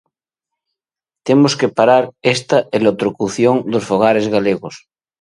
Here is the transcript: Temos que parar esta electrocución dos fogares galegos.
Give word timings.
Temos 1.27 1.53
que 1.59 1.71
parar 1.77 2.03
esta 2.35 2.57
electrocución 2.79 3.55
dos 3.71 3.83
fogares 3.89 4.25
galegos. 4.35 4.75